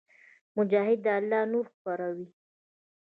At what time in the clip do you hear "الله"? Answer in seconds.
1.17-1.41